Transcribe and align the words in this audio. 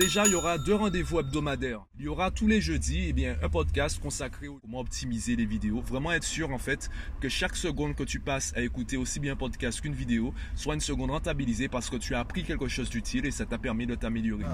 Déjà, 0.00 0.24
il 0.24 0.32
y 0.32 0.34
aura 0.34 0.56
deux 0.56 0.74
rendez-vous 0.74 1.20
hebdomadaires. 1.20 1.84
Il 1.98 2.06
y 2.06 2.08
aura 2.08 2.30
tous 2.30 2.46
les 2.46 2.62
jeudis 2.62 3.04
eh 3.08 3.12
bien, 3.12 3.36
un 3.42 3.50
podcast 3.50 4.00
consacré 4.00 4.46
à 4.46 4.50
comment 4.62 4.80
optimiser 4.80 5.36
les 5.36 5.44
vidéos. 5.44 5.82
Vraiment 5.82 6.10
être 6.10 6.24
sûr 6.24 6.50
en 6.52 6.58
fait 6.58 6.88
que 7.20 7.28
chaque 7.28 7.54
seconde 7.54 7.94
que 7.94 8.04
tu 8.04 8.18
passes 8.18 8.54
à 8.56 8.62
écouter 8.62 8.96
aussi 8.96 9.20
bien 9.20 9.34
un 9.34 9.36
podcast 9.36 9.78
qu'une 9.82 9.92
vidéo 9.92 10.32
soit 10.56 10.72
une 10.72 10.80
seconde 10.80 11.10
rentabilisée 11.10 11.68
parce 11.68 11.90
que 11.90 11.96
tu 11.96 12.14
as 12.14 12.20
appris 12.20 12.44
quelque 12.44 12.66
chose 12.66 12.88
d'utile 12.88 13.26
et 13.26 13.30
ça 13.30 13.44
t'a 13.44 13.58
permis 13.58 13.86
de 13.86 13.94
t'améliorer. 13.94 14.44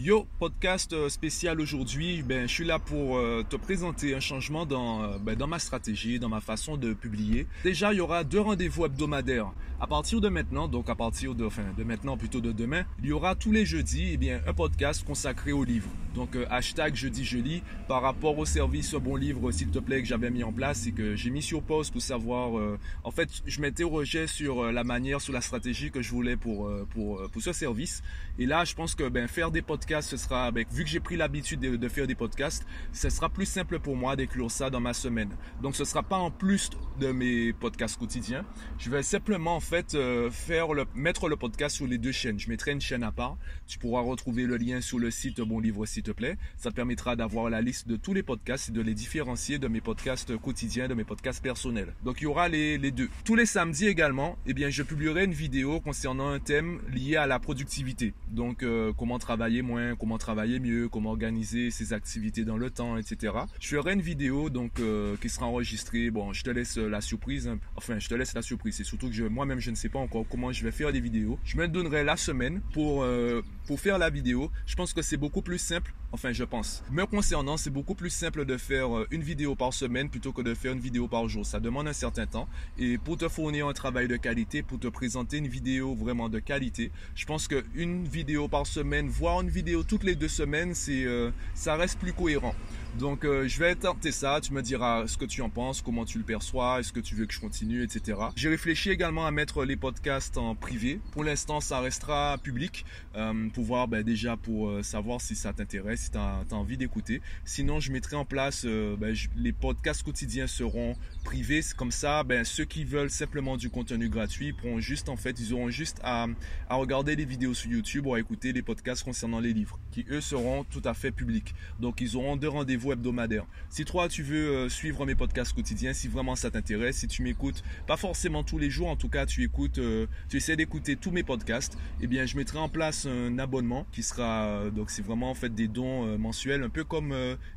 Yo, 0.00 0.28
podcast 0.38 0.92
euh, 0.92 1.08
spécial 1.08 1.60
aujourd'hui. 1.60 2.22
Ben, 2.22 2.46
je 2.46 2.54
suis 2.54 2.64
là 2.64 2.78
pour 2.78 3.18
euh, 3.18 3.42
te 3.42 3.56
présenter 3.56 4.14
un 4.14 4.20
changement 4.20 4.64
dans, 4.64 5.02
euh, 5.02 5.18
ben, 5.18 5.34
dans 5.34 5.48
ma 5.48 5.58
stratégie, 5.58 6.20
dans 6.20 6.28
ma 6.28 6.40
façon 6.40 6.76
de 6.76 6.92
publier. 6.92 7.48
Déjà, 7.64 7.92
il 7.92 7.96
y 7.96 8.00
aura 8.00 8.22
deux 8.22 8.38
rendez-vous 8.38 8.84
hebdomadaires. 8.84 9.50
À 9.80 9.88
partir 9.88 10.20
de 10.20 10.28
maintenant, 10.28 10.68
donc 10.68 10.88
à 10.88 10.94
partir 10.94 11.34
de, 11.34 11.44
enfin, 11.44 11.64
de 11.76 11.82
maintenant 11.82 12.16
plutôt 12.16 12.40
de 12.40 12.52
demain, 12.52 12.84
il 13.02 13.08
y 13.08 13.12
aura 13.12 13.34
tous 13.34 13.50
les 13.50 13.66
jeudis, 13.66 14.10
eh 14.12 14.16
bien, 14.16 14.40
un 14.46 14.54
podcast 14.54 15.04
consacré 15.04 15.50
au 15.50 15.64
livre. 15.64 15.88
Donc, 16.14 16.36
hashtag 16.50 16.96
jeudi 16.96 17.24
je 17.24 17.38
lis 17.38 17.62
par 17.86 18.02
rapport 18.02 18.36
au 18.38 18.44
service 18.44 18.94
Bon 18.94 19.14
Livre, 19.14 19.52
s'il 19.52 19.68
te 19.68 19.78
plaît, 19.78 20.00
que 20.00 20.08
j'avais 20.08 20.30
mis 20.30 20.42
en 20.42 20.52
place 20.52 20.86
et 20.88 20.92
que 20.92 21.14
j'ai 21.14 21.30
mis 21.30 21.42
sur 21.42 21.62
pause 21.62 21.90
pour 21.90 22.02
savoir. 22.02 22.78
en 23.04 23.10
fait, 23.12 23.28
je 23.46 23.60
m'interrogeais 23.60 24.26
sur 24.26 24.72
la 24.72 24.82
manière, 24.82 25.20
sur 25.20 25.32
la 25.32 25.40
stratégie 25.40 25.92
que 25.92 26.02
je 26.02 26.10
voulais 26.10 26.36
pour, 26.36 26.68
pour, 26.90 27.30
pour 27.30 27.42
ce 27.42 27.52
service. 27.52 28.02
Et 28.40 28.46
là, 28.46 28.64
je 28.64 28.74
pense 28.74 28.96
que 28.96 29.08
ben, 29.08 29.28
faire 29.28 29.52
des 29.52 29.62
podcasts 29.62 29.87
ce 30.00 30.16
sera, 30.16 30.46
avec, 30.46 30.70
vu 30.72 30.84
que 30.84 30.90
j'ai 30.90 31.00
pris 31.00 31.16
l'habitude 31.16 31.60
de, 31.60 31.88
faire 31.88 32.06
des 32.06 32.14
podcasts, 32.14 32.66
ce 32.92 33.08
sera 33.08 33.28
plus 33.28 33.46
simple 33.46 33.78
pour 33.78 33.96
moi 33.96 34.16
d'écrire 34.16 34.50
ça 34.50 34.70
dans 34.70 34.80
ma 34.80 34.92
semaine. 34.92 35.30
Donc 35.62 35.74
ce 35.76 35.84
sera 35.84 36.02
pas 36.02 36.16
en 36.16 36.30
plus 36.30 36.70
de 37.00 37.12
mes 37.12 37.52
podcasts 37.52 37.98
quotidiens. 37.98 38.44
Je 38.78 38.90
vais 38.90 39.02
simplement 39.02 39.56
en 39.56 39.60
fait 39.60 39.94
euh, 39.94 40.30
faire 40.30 40.74
le, 40.74 40.84
mettre 40.94 41.28
le 41.28 41.36
podcast 41.36 41.76
sur 41.76 41.86
les 41.86 41.98
deux 41.98 42.12
chaînes. 42.12 42.38
Je 42.38 42.48
mettrai 42.48 42.72
une 42.72 42.80
chaîne 42.80 43.02
à 43.02 43.12
part. 43.12 43.36
Tu 43.66 43.78
pourras 43.78 44.02
retrouver 44.02 44.44
le 44.44 44.56
lien 44.56 44.80
sur 44.80 44.98
le 44.98 45.10
site 45.10 45.40
Bon 45.40 45.60
Livre 45.60 45.86
s'il 45.86 46.02
te 46.02 46.10
plaît. 46.10 46.36
Ça 46.56 46.70
te 46.70 46.76
permettra 46.76 47.16
d'avoir 47.16 47.48
la 47.48 47.60
liste 47.60 47.88
de 47.88 47.96
tous 47.96 48.12
les 48.12 48.22
podcasts 48.22 48.68
et 48.68 48.72
de 48.72 48.80
les 48.80 48.94
différencier 48.94 49.58
de 49.58 49.68
mes 49.68 49.80
podcasts 49.80 50.36
quotidiens, 50.36 50.88
de 50.88 50.94
mes 50.94 51.04
podcasts 51.04 51.42
personnels. 51.42 51.94
Donc 52.04 52.20
il 52.20 52.24
y 52.24 52.26
aura 52.26 52.48
les, 52.48 52.78
les 52.78 52.90
deux. 52.90 53.08
Tous 53.24 53.34
les 53.34 53.46
samedis 53.46 53.86
également, 53.86 54.36
eh 54.46 54.54
bien 54.54 54.70
je 54.70 54.82
publierai 54.82 55.24
une 55.24 55.32
vidéo 55.32 55.80
concernant 55.80 56.28
un 56.28 56.40
thème 56.40 56.80
lié 56.92 57.16
à 57.16 57.26
la 57.26 57.38
productivité. 57.38 58.12
Donc 58.30 58.62
euh, 58.62 58.92
comment 58.96 59.18
travailler 59.18 59.62
moins 59.62 59.77
comment 59.98 60.18
travailler 60.18 60.60
mieux, 60.60 60.88
comment 60.88 61.10
organiser 61.10 61.70
ses 61.70 61.92
activités 61.92 62.44
dans 62.44 62.56
le 62.56 62.70
temps, 62.70 62.96
etc. 62.96 63.34
Je 63.60 63.76
ferai 63.76 63.92
une 63.92 64.00
vidéo 64.00 64.50
donc 64.50 64.80
euh, 64.80 65.16
qui 65.20 65.28
sera 65.28 65.46
enregistrée. 65.46 66.10
Bon, 66.10 66.32
je 66.32 66.42
te 66.42 66.50
laisse 66.50 66.76
la 66.76 67.00
surprise. 67.00 67.48
Hein. 67.48 67.58
Enfin, 67.76 67.98
je 67.98 68.08
te 68.08 68.14
laisse 68.14 68.34
la 68.34 68.42
surprise. 68.42 68.76
C'est 68.76 68.84
surtout 68.84 69.10
que 69.10 69.28
moi-même, 69.28 69.60
je 69.60 69.70
ne 69.70 69.76
sais 69.76 69.88
pas 69.88 69.98
encore 69.98 70.24
comment 70.28 70.52
je 70.52 70.64
vais 70.64 70.72
faire 70.72 70.92
des 70.92 71.00
vidéos. 71.00 71.38
Je 71.44 71.56
me 71.56 71.68
donnerai 71.68 72.04
la 72.04 72.16
semaine 72.16 72.60
pour 72.72 73.02
euh, 73.02 73.42
pour 73.66 73.80
faire 73.80 73.98
la 73.98 74.10
vidéo. 74.10 74.50
Je 74.66 74.74
pense 74.74 74.92
que 74.92 75.02
c'est 75.02 75.18
beaucoup 75.18 75.42
plus 75.42 75.58
simple. 75.58 75.92
Enfin, 76.10 76.32
je 76.32 76.44
pense. 76.44 76.82
Me 76.90 77.04
concernant, 77.04 77.58
c'est 77.58 77.70
beaucoup 77.70 77.94
plus 77.94 78.08
simple 78.08 78.46
de 78.46 78.56
faire 78.56 78.96
euh, 78.96 79.06
une 79.10 79.22
vidéo 79.22 79.54
par 79.54 79.74
semaine 79.74 80.08
plutôt 80.08 80.32
que 80.32 80.40
de 80.40 80.54
faire 80.54 80.72
une 80.72 80.80
vidéo 80.80 81.06
par 81.06 81.28
jour. 81.28 81.44
Ça 81.44 81.60
demande 81.60 81.86
un 81.86 81.92
certain 81.92 82.26
temps. 82.26 82.48
Et 82.78 82.96
pour 82.96 83.18
te 83.18 83.28
fournir 83.28 83.68
un 83.68 83.74
travail 83.74 84.08
de 84.08 84.16
qualité, 84.16 84.62
pour 84.62 84.78
te 84.78 84.88
présenter 84.88 85.36
une 85.36 85.48
vidéo 85.48 85.94
vraiment 85.94 86.30
de 86.30 86.38
qualité, 86.38 86.90
je 87.14 87.26
pense 87.26 87.46
qu'une 87.46 88.04
vidéo 88.04 88.48
par 88.48 88.66
semaine, 88.66 89.08
voire 89.08 89.42
une 89.42 89.50
vidéo 89.50 89.67
toutes 89.86 90.04
les 90.04 90.14
deux 90.14 90.28
semaines, 90.28 90.74
euh, 90.90 91.30
ça 91.54 91.76
reste 91.76 91.98
plus 91.98 92.12
cohérent. 92.12 92.54
Donc 92.96 93.24
euh, 93.24 93.46
je 93.46 93.58
vais 93.58 93.74
tenter 93.74 94.10
ça, 94.10 94.40
tu 94.42 94.52
me 94.52 94.62
diras 94.62 95.06
ce 95.06 95.16
que 95.16 95.24
tu 95.24 95.42
en 95.42 95.50
penses, 95.50 95.82
comment 95.82 96.04
tu 96.04 96.18
le 96.18 96.24
perçois, 96.24 96.80
est-ce 96.80 96.92
que 96.92 97.00
tu 97.00 97.14
veux 97.14 97.26
que 97.26 97.34
je 97.34 97.40
continue, 97.40 97.82
etc. 97.82 98.18
J'ai 98.34 98.48
réfléchi 98.48 98.90
également 98.90 99.26
à 99.26 99.30
mettre 99.30 99.64
les 99.64 99.76
podcasts 99.76 100.36
en 100.36 100.54
privé. 100.54 101.00
Pour 101.12 101.22
l'instant, 101.22 101.60
ça 101.60 101.80
restera 101.80 102.38
public, 102.42 102.84
euh, 103.14 103.48
pour 103.50 103.64
voir 103.64 103.86
ben, 103.86 104.02
déjà 104.02 104.36
pour 104.36 104.68
euh, 104.68 104.82
savoir 104.82 105.20
si 105.20 105.36
ça 105.36 105.52
t'intéresse, 105.52 106.02
si 106.02 106.10
tu 106.10 106.18
as, 106.18 106.44
envie 106.50 106.76
d'écouter. 106.76 107.20
Sinon, 107.44 107.78
je 107.78 107.92
mettrai 107.92 108.16
en 108.16 108.24
place, 108.24 108.64
ben, 108.64 109.14
les 109.36 109.52
podcasts 109.52 110.02
quotidiens 110.02 110.46
seront 110.46 110.96
privés. 111.24 111.60
Comme 111.76 111.92
ça, 111.92 112.24
ben, 112.24 112.44
ceux 112.44 112.64
qui 112.64 112.84
veulent 112.84 113.10
simplement 113.10 113.56
du 113.56 113.70
contenu 113.70 114.08
gratuit 114.08 114.52
pourront 114.52 114.80
juste, 114.80 115.08
en 115.08 115.16
fait, 115.16 115.38
ils 115.38 115.52
auront 115.52 115.70
juste 115.70 116.00
à, 116.02 116.26
à 116.68 116.74
regarder 116.76 117.16
les 117.16 117.24
vidéos 117.24 117.54
sur 117.54 117.70
YouTube 117.70 118.06
ou 118.06 118.14
à 118.14 118.20
écouter 118.20 118.52
les 118.52 118.62
podcasts 118.62 119.04
concernant 119.04 119.40
les 119.40 119.52
livres, 119.52 119.78
qui 119.92 120.04
eux 120.10 120.20
seront 120.20 120.64
tout 120.64 120.82
à 120.84 120.94
fait 120.94 121.10
publics. 121.10 121.54
Donc 121.80 122.00
ils 122.00 122.16
auront 122.16 122.36
deux 122.36 122.48
rendez-vous 122.48 122.77
hebdomadaire. 122.86 123.46
Si 123.70 123.84
toi 123.84 124.08
tu 124.08 124.22
veux 124.22 124.48
euh, 124.48 124.68
suivre 124.68 125.04
mes 125.04 125.14
podcasts 125.14 125.52
quotidiens, 125.52 125.92
si 125.92 126.08
vraiment 126.08 126.36
ça 126.36 126.50
t'intéresse, 126.50 126.98
si 126.98 127.08
tu 127.08 127.22
m'écoutes, 127.22 127.62
pas 127.86 127.96
forcément 127.96 128.44
tous 128.44 128.58
les 128.58 128.70
jours, 128.70 128.88
en 128.88 128.96
tout 128.96 129.08
cas 129.08 129.26
tu 129.26 129.42
écoutes, 129.42 129.78
euh, 129.78 130.06
tu 130.28 130.36
essaies 130.36 130.56
d'écouter 130.56 130.96
tous 130.96 131.10
mes 131.10 131.22
podcasts, 131.22 131.76
eh 132.00 132.06
bien 132.06 132.24
je 132.26 132.36
mettrai 132.36 132.58
en 132.58 132.68
place 132.68 133.06
un 133.06 133.38
abonnement 133.38 133.86
qui 133.92 134.02
sera 134.02 134.44
euh, 134.46 134.70
donc 134.70 134.90
c'est 134.90 135.02
vraiment 135.02 135.30
en 135.30 135.34
fait 135.34 135.54
des 135.54 135.68
dons 135.68 136.18
mensuels, 136.18 136.62
un 136.62 136.68
peu 136.68 136.84
comme 136.84 137.14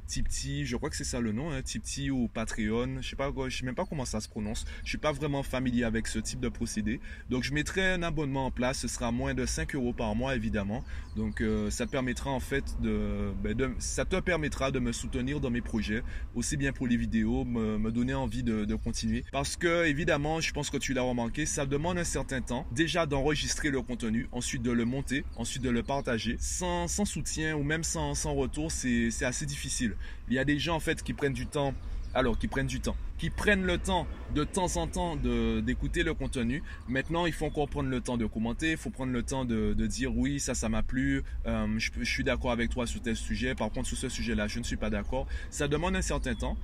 Tipti, 0.08 0.66
je 0.66 0.76
crois 0.76 0.90
que 0.90 0.96
c'est 0.98 1.04
ça 1.04 1.20
le 1.20 1.32
nom, 1.32 1.52
hein, 1.52 1.62
Tipti 1.62 2.10
ou 2.10 2.28
Patreon, 2.28 3.02
je 3.02 3.10
sais 3.10 3.16
pas, 3.16 3.32
je 3.48 3.58
sais 3.58 3.66
même 3.66 3.76
pas 3.76 3.86
comment 3.86 4.06
ça 4.06 4.20
se 4.20 4.28
prononce. 4.28 4.66
Je 4.84 4.90
suis 4.90 4.98
pas 4.98 5.12
vraiment 5.12 5.44
familier 5.44 5.84
avec 5.84 6.08
ce 6.08 6.20
type 6.20 6.40
de 6.40 6.50
procédé, 6.50 7.00
donc 7.30 7.44
je 7.44 7.54
mettrai 7.54 7.94
un 7.94 8.04
abonnement 8.04 8.48
en 8.48 8.52
place. 8.52 8.80
Ce 8.80 8.88
sera 8.88 9.12
moins 9.12 9.34
de 9.34 9.46
5 9.46 9.76
euros 9.76 9.94
par 9.94 10.16
mois 10.16 10.36
évidemment, 10.36 10.84
donc 11.16 11.44
ça 11.70 11.86
permettra 11.86 12.32
en 12.32 12.40
fait 12.40 12.64
ben, 12.82 13.54
de 13.54 13.72
ça 13.80 14.06
te 14.06 14.20
permettra 14.20 14.72
de 14.72 14.80
me 14.80 14.92
soutenir 14.92 15.11
dans 15.12 15.50
mes 15.50 15.62
projets, 15.62 16.04
aussi 16.36 16.58
bien 16.58 16.72
pour 16.72 16.88
les 16.88 16.98
vidéos, 16.98 17.44
me, 17.46 17.92
donner 17.92 18.14
envie 18.14 18.44
de, 18.44 18.76
continuer. 18.76 19.24
Parce 19.32 19.58
que 19.58 19.86
évidemment, 19.86 20.40
je 20.40 20.52
pense 20.54 20.70
que 20.70 20.78
tu 20.78 20.94
l'as 20.94 21.02
remarqué, 21.02 21.46
ça 21.46 21.66
demande 21.66 21.98
un 21.98 22.04
certain 22.04 22.42
temps 22.42 22.66
déjà 22.72 23.06
d'enregistrer 23.06 23.70
le 23.70 23.82
contenu, 23.82 24.28
ensuite 24.32 24.64
de 24.64 24.72
le 24.72 24.86
monter, 24.86 25.24
ensuite 25.36 25.62
de 25.62 25.70
le 25.70 25.84
partager. 25.84 26.38
Sans, 26.40 26.88
soutien 27.06 27.56
ou 27.56 27.64
même 27.64 27.84
sans, 27.84 28.16
sans 28.16 28.34
retour, 28.34 28.72
c'est 28.72 29.10
assez 29.24 29.46
difficile. 29.46 29.96
Il 30.30 30.36
y 30.36 30.40
a 30.40 30.46
des 30.46 30.60
gens 30.60 30.76
en 30.76 30.80
fait 30.80 31.04
qui 31.04 31.14
prennent 31.14 31.34
du 31.34 31.48
temps, 31.48 31.74
alors 32.14 32.38
qui 32.38 32.48
prennent 32.48 32.68
du 32.68 32.80
temps 32.80 32.96
qui 33.22 33.30
prennent 33.30 33.68
le 33.68 33.78
temps 33.78 34.08
de 34.34 34.44
temps 34.44 34.78
en 34.78 34.88
temps 34.88 35.16
d'écouter 35.16 36.02
le 36.02 36.16
contenu. 36.16 36.64
Maintenant, 36.88 37.28
il 37.28 37.34
faut 37.34 37.46
encore 37.46 37.68
prendre 37.70 37.90
le 37.90 38.02
temps 38.02 38.18
de 38.18 38.26
commenter, 38.26 38.72
il 38.72 38.78
faut 38.78 38.90
prendre 38.90 39.12
le 39.12 39.22
temps 39.22 39.46
de, 39.46 39.74
dire 39.86 40.16
oui, 40.18 40.40
ça, 40.40 40.56
ça 40.56 40.70
m'a 40.70 40.82
plu, 40.82 41.22
euh, 41.46 41.68
je, 41.78 41.92
suis 42.04 42.24
d'accord 42.24 42.50
avec 42.50 42.72
toi 42.72 42.88
sur 42.88 43.00
tel 43.00 43.16
sujet, 43.16 43.54
par 43.54 43.70
contre, 43.70 43.90
sur 43.90 43.98
ce 43.98 44.10
sujet-là, 44.10 44.48
je 44.48 44.58
ne 44.58 44.64
suis 44.64 44.78
pas 44.78 44.90
d'accord. 44.90 45.28
Ça 45.52 45.68
demande 45.68 45.96
un 45.96 46.02
certain 46.02 46.34
temps, 46.34 46.58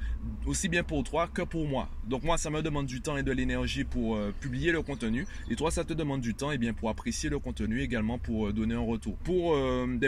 aussi 0.47 0.67
bien 0.67 0.81
pour 0.81 1.03
toi 1.03 1.29
que 1.31 1.43
pour 1.43 1.67
moi. 1.67 1.89
Donc 2.07 2.23
moi, 2.23 2.39
ça 2.39 2.49
me 2.49 2.63
demande 2.63 2.87
du 2.87 3.01
temps 3.01 3.17
et 3.17 3.23
de 3.23 3.31
l'énergie 3.31 3.83
pour 3.83 4.15
euh, 4.15 4.33
publier 4.39 4.71
le 4.71 4.81
contenu, 4.81 5.27
et 5.51 5.55
toi, 5.55 5.69
ça 5.69 5.83
te 5.83 5.93
demande 5.93 6.21
du 6.21 6.33
temps 6.33 6.51
et 6.51 6.57
bien 6.57 6.73
pour 6.73 6.89
apprécier 6.89 7.29
le 7.29 7.37
contenu 7.37 7.81
également 7.81 8.17
pour 8.17 8.47
euh, 8.47 8.53
donner 8.53 8.73
un 8.73 8.79
retour. 8.79 9.15
Pour, 9.17 9.55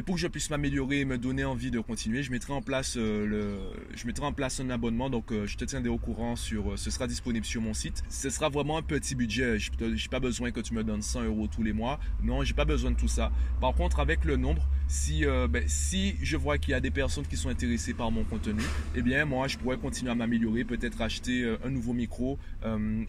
pour 0.06 0.16
que 0.16 0.22
je 0.22 0.28
puisse 0.28 0.50
m'améliorer 0.50 1.02
et 1.02 1.06
me 1.06 1.20
donner 1.20 1.44
envie 1.44 1.70
de 1.70 1.80
continuer, 1.80 2.24
je 2.24 2.32
mettrai 2.32 2.54
en 2.54 2.62
place 2.64 2.96
le, 2.96 3.60
je 3.94 4.08
mettrai 4.08 4.26
en 4.26 4.34
place 4.34 4.60
un 4.62 4.70
abonnement, 4.72 5.12
donc 5.12 5.29
je 5.32 5.58
te 5.58 5.66
tiendrai 5.66 5.90
au 5.90 5.98
courant 5.98 6.36
sur, 6.36 6.72
euh, 6.72 6.78
ce 6.78 6.92
sera 6.92 7.08
disponible 7.08 7.46
sur 7.46 7.62
mon 7.62 7.74
site. 7.74 8.04
Ce 8.10 8.30
sera 8.30 8.50
vraiment 8.50 8.78
un 8.78 8.82
petit 8.82 9.16
budget. 9.16 9.60
Je 9.60 9.72
n'ai 9.82 9.98
pas 10.10 10.20
besoin 10.20 10.52
que 10.52 10.60
tu 10.60 10.74
me 10.74 10.84
donnes 10.84 11.02
100 11.02 11.24
euros 11.24 11.48
tous 11.48 11.64
les 11.64 11.74
mois. 11.74 12.00
Non, 12.22 12.44
j'ai 12.44 12.54
pas 12.54 12.66
besoin 12.66 12.92
de 12.92 12.96
tout 12.96 13.08
ça. 13.08 13.32
Par 13.62 13.74
contre, 13.74 14.00
avec 14.00 14.26
le 14.26 14.38
nombre, 14.38 14.68
si, 14.90 15.24
euh, 15.26 15.48
ben, 15.48 15.64
si 15.68 16.16
je 16.22 16.36
vois 16.36 16.58
qu'il 16.58 16.72
y 16.72 16.74
a 16.74 16.80
des 16.80 16.90
personnes 16.90 17.26
qui 17.26 17.38
sont 17.38 17.50
intéressées 17.50 17.94
par 17.94 18.10
mon 18.10 18.24
contenu, 18.24 18.64
eh 18.96 19.02
bien, 19.02 19.24
moi, 19.24 19.48
je 19.48 19.58
pourrais 19.58 19.78
continuer 19.78 20.12
à 20.12 20.16
m'améliorer, 20.16 20.64
peut-être 20.64 21.02
acheter 21.02 21.44
euh, 21.44 21.58
un 21.64 21.70
nouveau 21.70 21.94
micro, 21.94 22.38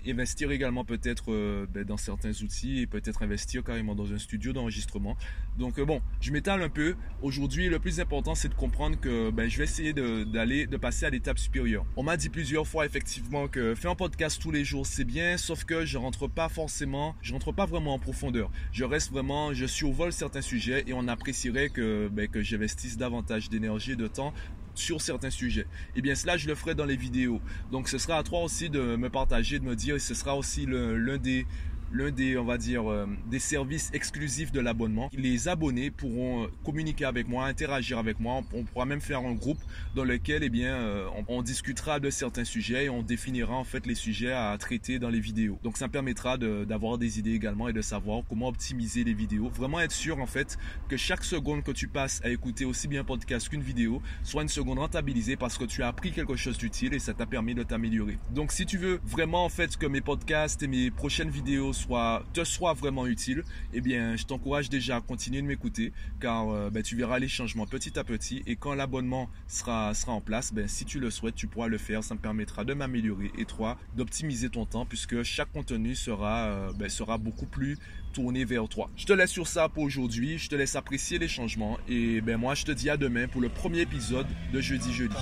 investir 0.07 0.51
également 0.51 0.85
peut-être 0.85 1.67
ben, 1.73 1.85
dans 1.85 1.97
certains 1.97 2.31
outils 2.43 2.81
et 2.81 2.87
peut-être 2.87 3.23
investir 3.23 3.65
carrément 3.65 3.95
dans 3.95 4.13
un 4.13 4.19
studio 4.19 4.53
d'enregistrement. 4.53 5.17
Donc, 5.59 5.81
bon, 5.81 6.01
je 6.21 6.31
m'étale 6.31 6.63
un 6.63 6.69
peu. 6.69 6.95
Aujourd'hui, 7.23 7.69
le 7.69 7.79
plus 7.79 7.99
important, 7.99 8.35
c'est 8.35 8.49
de 8.49 8.55
comprendre 8.55 8.99
que 9.01 9.31
ben, 9.31 9.49
je 9.49 9.59
vais 9.59 9.65
essayer 9.65 9.93
d'aller, 9.93 10.67
de 10.67 10.77
passer 10.77 11.07
à 11.07 11.11
l'étape 11.11 11.39
supérieure. 11.39 11.85
On 11.97 12.03
m'a 12.03 12.17
dit 12.17 12.29
plusieurs 12.29 12.67
fois, 12.67 12.87
effectivement, 12.87 13.49
que 13.49 13.75
faire 13.75 13.91
un 13.91 13.97
podcast 13.97 14.41
tous 14.41 14.51
les 14.51 14.65
jours 14.65 14.87
c'est 14.87 15.05
bien, 15.05 15.37
sauf 15.37 15.65
que 15.65 15.85
je 15.85 15.99
rentre 15.99 16.29
pas 16.29 16.49
forcément, 16.49 17.15
je 17.23 17.33
rentre 17.33 17.53
pas 17.53 17.67
vraiment 17.67 17.95
en 17.95 17.99
profondeur. 17.99 18.51
Je 18.73 18.85
reste 18.85 19.11
vraiment, 19.11 19.55
je 19.55 19.67
survole 19.67 20.13
certains 20.13 20.43
sujets 20.43 20.85
et 20.87 20.93
on 20.93 21.09
apprécierait 21.09 21.70
que, 21.71 22.09
ben, 22.09 22.29
que 22.29 22.43
j'investisse 22.43 22.97
davantage 22.97 23.49
d'énergie 23.49 23.93
et 23.93 23.97
de 23.97 24.07
temps 24.07 24.33
sur 24.75 25.01
certains 25.01 25.31
sujets. 25.31 25.63
Et 25.63 25.97
eh 25.97 26.03
bien 26.03 26.15
cela, 26.15 26.37
je 26.37 26.49
le 26.49 26.55
ferai 26.55 26.75
dans 26.75 26.85
les 26.85 26.97
vidéos. 26.97 27.41
Donc 27.71 27.89
ce 27.89 27.99
sera 27.99 28.19
à 28.19 28.23
toi 28.23 28.43
aussi 28.43 28.71
de 28.71 28.97
me 28.97 29.11
partager, 29.11 29.59
de 29.59 29.65
me 29.65 29.77
dire, 29.77 29.97
et 29.97 29.99
ce 29.99 30.15
sera 30.15 30.37
aussi 30.37 30.67
l'un 30.67 31.19
des 31.19 31.47
l'un 31.93 32.11
des, 32.11 32.37
on 32.39 32.45
va 32.45 32.59
dire, 32.59 32.91
euh, 32.91 33.07
des 33.27 33.39
services 33.39 33.91
exclusifs 33.93 34.53
de 34.53 34.61
l'abonnement. 34.61 35.11
Les 35.13 35.49
abonnés 35.49 35.91
pourront 35.91 36.45
euh, 36.45 36.47
communiquer 36.65 37.05
avec 37.05 37.29
moi, 37.29 37.47
interagir 37.47 37.99
avec 37.99 38.21
moi. 38.21 38.43
On, 38.53 38.65
pourra 38.65 38.85
même 38.85 39.01
faire 39.01 39.21
un 39.21 39.33
groupe 39.33 39.59
dans 39.95 40.05
lequel, 40.05 40.43
eh 40.43 40.51
bien, 40.51 40.75
euh, 40.75 41.09
on, 41.29 41.43
discutera 41.43 42.01
de 42.01 42.11
certains 42.11 42.45
sujets 42.45 42.85
et 42.85 42.91
on 42.91 43.03
définira 43.03 43.55
en 43.55 43.65
fait 43.65 43.87
les 43.87 43.95
sujets 43.95 44.33
à 44.33 44.57
traiter 44.59 44.99
dans 44.99 45.09
les 45.09 45.21
vidéos. 45.21 45.59
Donc, 45.65 45.79
ça 45.79 45.89
permettra 45.89 46.37
d'avoir 46.37 46.99
des 46.99 47.19
idées 47.19 47.33
également 47.33 47.69
et 47.69 47.73
de 47.73 47.81
savoir 47.81 48.23
comment 48.29 48.49
optimiser 48.49 49.05
les 49.05 49.15
vidéos. 49.15 49.49
Vraiment 49.49 49.81
être 49.81 49.93
sûr 49.93 50.21
en 50.21 50.27
fait 50.27 50.59
que 50.89 50.97
chaque 50.97 51.25
seconde 51.25 51.63
que 51.63 51.73
tu 51.73 51.89
passes 51.89 52.21
à 52.23 52.29
écouter 52.29 52.65
aussi 52.65 52.89
bien 52.89 53.01
un 53.01 53.05
podcast 53.05 53.49
qu'une 53.49 53.63
vidéo 53.63 54.03
soit 54.23 54.43
une 54.43 54.49
seconde 54.49 54.79
rentabilisée 54.79 55.37
parce 55.37 55.57
que 55.57 55.65
tu 55.65 55.83
as 55.83 55.89
appris 55.89 56.13
quelque 56.13 56.37
chose 56.37 56.59
d'utile 56.59 56.93
et 56.93 56.99
ça 56.99 57.15
t'a 57.15 57.27
permis 57.27 57.55
de 57.55 57.63
t'améliorer. 57.63 58.19
Donc, 58.31 58.53
si 58.53 58.67
tu 58.67 58.77
veux 58.77 59.01
vraiment 59.05 59.45
en 59.45 59.49
fait 59.49 59.77
que 59.77 59.87
mes 59.87 60.03
podcasts 60.03 60.63
et 60.63 60.69
mes 60.69 60.91
prochaines 60.91 61.31
vidéos 61.31 61.73
soit, 61.81 62.23
te 62.33 62.45
soit 62.45 62.75
vraiment 62.75 63.07
utile, 63.07 63.43
eh 63.73 63.81
bien, 63.81 64.17
je 64.17 64.25
t'encourage 64.25 64.69
déjà 64.69 64.97
à 64.97 65.01
continuer 65.01 65.43
de 65.43 65.47
m'écouter 65.47 65.93
car 66.21 66.49
euh, 66.49 66.71
ben, 66.71 66.83
tu 66.83 66.97
verras 66.97 67.19
les 67.19 67.29
changements 67.29 67.67
petit 67.67 67.99
à 67.99 68.05
petit 68.05 68.43
et 68.47 68.57
quand 68.57 68.75
l'abonnement 68.75 69.29
sera, 69.49 69.93
en 70.07 70.21
place, 70.21 70.53
ben, 70.53 70.69
si 70.69 70.85
tu 70.85 71.01
le 71.01 71.11
souhaites, 71.11 71.35
tu 71.35 71.47
pourras 71.47 71.69
le 71.69 71.79
faire. 71.79 72.05
Ça 72.05 72.15
me 72.15 72.21
permettra 72.21 72.65
de 72.65 72.75
m'améliorer 72.75 73.31
et 73.39 73.45
toi, 73.45 73.79
d'optimiser 73.97 74.51
ton 74.51 74.67
temps 74.67 74.87
puisque 74.87 75.23
chaque 75.23 75.53
contenu 75.53 75.95
sera, 75.95 76.47
euh, 76.47 76.73
ben, 76.73 76.89
sera 76.89 77.19
beaucoup 77.19 77.47
plus 77.47 77.79
tourné 78.13 78.45
vers 78.45 78.69
toi. 78.69 78.91
Je 78.97 79.07
te 79.07 79.13
laisse 79.13 79.31
sur 79.31 79.47
ça 79.47 79.69
pour 79.69 79.85
aujourd'hui. 79.85 80.39
Je 80.39 80.49
te 80.49 80.55
laisse 80.55 80.77
apprécier 80.77 81.19
les 81.19 81.29
changements 81.29 81.79
et 81.89 82.21
ben 82.21 82.37
moi, 82.37 82.55
je 82.55 82.65
te 82.65 82.73
dis 82.73 82.91
à 82.91 82.97
demain 82.97 83.29
pour 83.29 83.41
le 83.41 83.49
premier 83.49 83.81
épisode 83.81 84.27
de 84.53 84.61
Jeudi 84.61 84.93
Jeudi. 84.93 85.15